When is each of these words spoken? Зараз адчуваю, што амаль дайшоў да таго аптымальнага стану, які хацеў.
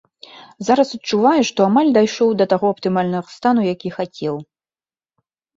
Зараз 0.67 0.93
адчуваю, 0.97 1.41
што 1.49 1.59
амаль 1.71 1.91
дайшоў 1.99 2.33
да 2.39 2.45
таго 2.53 2.65
аптымальнага 2.77 3.27
стану, 3.37 3.61
які 3.73 3.89
хацеў. 3.99 4.35